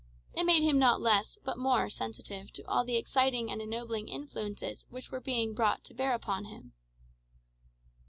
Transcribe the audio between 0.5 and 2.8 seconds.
him not less, but more, sensitive to